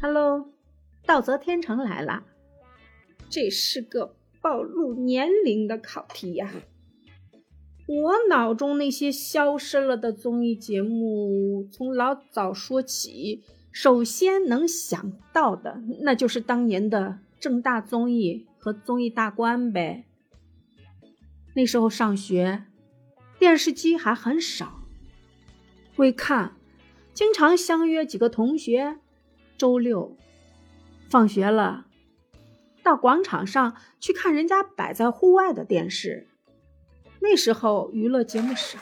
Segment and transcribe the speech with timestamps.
[0.00, 0.52] ，Hello，
[1.04, 2.24] 道泽天成来了。
[3.28, 6.50] 这是个暴露年龄的考题呀！
[7.86, 13.42] 我脑中那些消失了的综艺节目，从老早说起，
[13.72, 20.06] 首先能想到的，那就是当年的正大综艺和综艺大观呗。
[21.54, 22.64] 那时候上学，
[23.38, 24.84] 电视机还很少，
[25.96, 26.54] 会看，
[27.12, 28.98] 经常相约几个同学，
[29.60, 30.16] 周六
[31.10, 31.84] 放学了。
[32.82, 36.26] 到广场上去看人家摆在户外的电视，
[37.20, 38.78] 那时候娱乐节目少，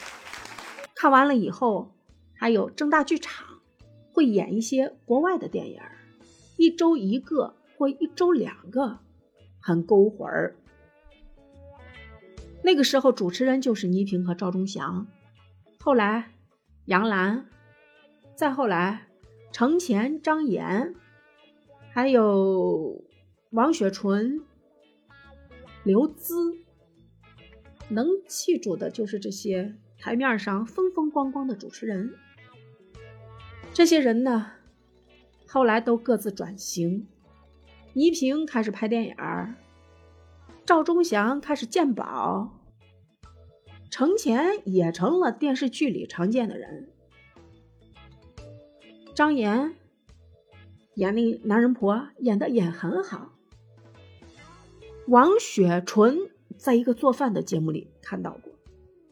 [0.95, 1.91] 看完了以后，
[2.33, 3.45] 还有正大剧场
[4.13, 5.81] 会演一些国外的电影，
[6.57, 9.01] 一周一个或一周两个，
[9.59, 10.55] 很勾魂儿。
[12.63, 15.09] 那个时候主持人就是倪萍和赵忠祥，
[15.81, 16.35] 后来
[16.85, 17.49] 杨澜，
[18.37, 19.08] 再后来
[19.53, 20.95] 程前、张岩，
[21.91, 23.05] 还有。
[23.53, 24.43] 王雪纯、
[25.83, 26.59] 刘孜，
[27.89, 32.13] 能记住的就是这些台面上风风光光的主持人。
[33.73, 34.53] 这些人呢，
[35.47, 37.07] 后来都各自转型。
[37.95, 39.17] 倪萍开始拍电影
[40.67, 42.61] 赵忠祥开始鉴宝，
[43.91, 46.91] 程前也成了电视剧里常见的人。
[49.19, 49.75] 张岩
[50.95, 53.33] 演那男人婆，演的也很好。
[55.09, 58.53] 王雪纯在一个做饭的节目里看到过。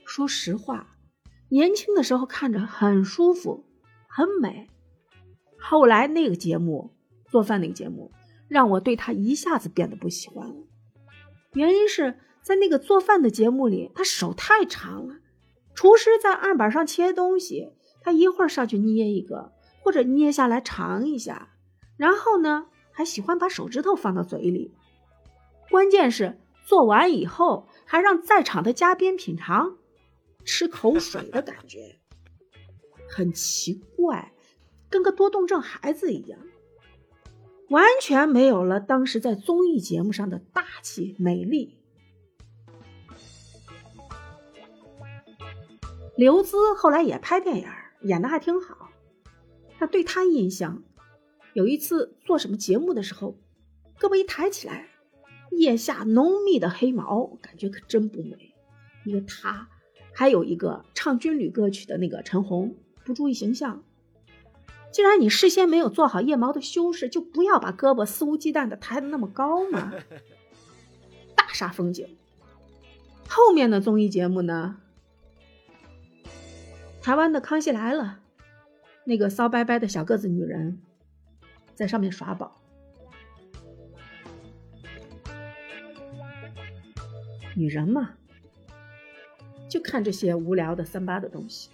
[0.04, 0.94] 说实话，
[1.48, 3.64] 年轻的时候看着很舒服，
[4.06, 4.70] 很美。
[5.58, 6.94] 后来那个节目
[7.28, 8.12] 做饭那个节目，
[8.46, 10.54] 让我对他一下子变得不喜欢了。
[11.54, 15.16] 原因是在那个做饭的节目里，他手太长了。
[15.74, 19.50] 厨师在案板上切东西，他一会儿上去捏一个，
[19.86, 21.50] 或者捏下来尝一下，
[21.96, 24.74] 然后呢，还喜欢把手指头放到嘴里。
[25.70, 29.76] 关键是做完以后还让在场的嘉宾品尝，
[30.44, 32.00] 吃口水的感觉
[33.08, 34.32] 很奇怪，
[34.90, 36.40] 跟个多动症孩子一样，
[37.68, 41.78] 完全没有了当时在综艺节目上的大气美丽。
[46.16, 47.68] 刘孜后来也拍电影，
[48.00, 48.90] 演的还挺好。
[49.78, 50.82] 他对他印象，
[51.52, 53.38] 有一次做什么节目的时候，
[53.98, 54.88] 胳膊一抬起来。
[55.52, 58.54] 腋下浓密的黑毛，感觉可真不美。
[59.04, 59.68] 一个他，
[60.12, 63.82] 还有一个唱军旅歌曲的那个陈红，不注意形象。
[64.90, 69.94] 既然你事先没有做好腋毛的修饰，就不要把胳膊肆无忌惮的抬得那么高嘛。
[71.34, 72.16] 大煞风景。
[73.28, 74.78] 后面的综艺节目呢？
[77.00, 78.20] 台湾的《康熙来了》，
[79.06, 80.80] 那个骚掰掰的小个子女人，
[81.74, 82.60] 在上面耍宝。
[87.54, 88.18] 女人嘛，
[89.70, 91.70] 就看这些无聊的三八的东西。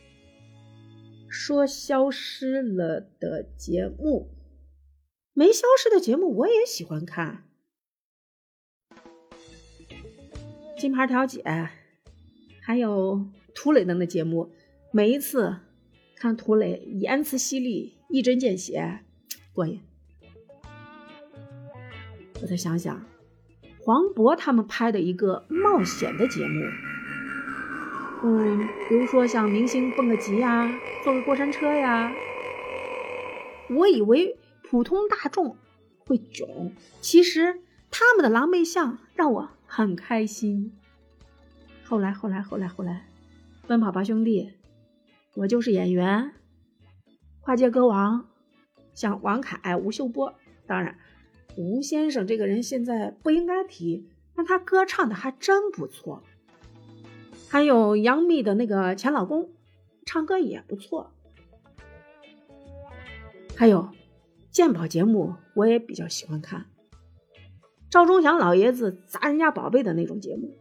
[1.29, 4.29] 说消失了的节目，
[5.33, 7.45] 没消失的节目我也喜欢看。
[10.79, 11.43] 金牌调解，
[12.61, 14.53] 还有涂磊的那节目，
[14.93, 15.57] 每一次
[16.23, 19.01] 看涂磊言辞犀利、一针见血，
[19.53, 19.81] 过瘾。
[22.41, 23.05] 我再想想。
[23.81, 26.61] 黄渤他们拍的一个冒险的节目，
[28.23, 30.73] 嗯，比如说像明星蹦个极呀，
[31.03, 32.13] 坐个过山车呀。
[33.69, 35.57] 我以为普通大众
[36.07, 40.73] 会囧，其实他们的狼狈相让我很开心。
[41.83, 43.09] 后来，后来，后来，后来，
[43.67, 44.53] 奔跑吧兄弟，
[45.35, 46.33] 我就是演员，
[47.41, 48.29] 跨界歌王，
[48.95, 50.35] 像王凯、吴秀波，
[50.67, 50.99] 当然。
[51.57, 56.23] 吴先生这个人现在不应该提，但他歌唱的还真不错。
[57.49, 59.51] 还有杨幂的那个前老公，
[60.07, 61.13] 唱歌也不错。
[63.55, 63.91] 还有
[64.51, 66.67] 鉴宝节目，我也比较喜欢看。
[67.91, 70.57] 赵忠祥老爷子砸人家宝贝的那种节目。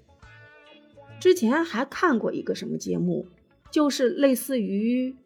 [1.20, 3.26] 之前还看过一个什么节目，
[3.70, 5.12] 就是类似于《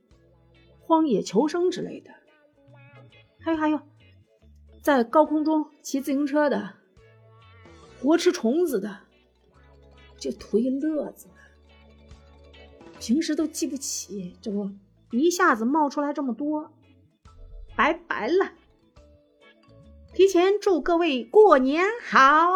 [0.81, 2.11] 荒野求生》之类的。
[3.39, 3.81] 还有还有。
[4.83, 6.75] 在高空中骑自行车的，
[8.01, 8.99] 活吃虫子的，
[10.19, 11.29] 就图一乐子。
[12.99, 14.51] 平时都记不起，这
[15.09, 16.73] 不一下子冒出来这么多，
[17.77, 18.53] 拜拜了。
[20.13, 22.49] 提前祝各位过年好。